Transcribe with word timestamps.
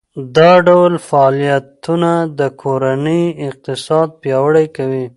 دا 0.35 0.51
ډول 0.67 0.93
فعالیتونه 1.07 2.11
د 2.39 2.41
کورنۍ 2.61 3.23
اقتصاد 3.47 4.07
پیاوړی 4.21 4.65
کوي. 4.77 5.05